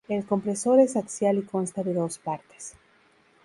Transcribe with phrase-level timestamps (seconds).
[0.07, 2.73] El compresor es axial y consta de dos partes.